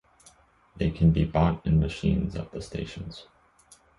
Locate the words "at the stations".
2.35-3.27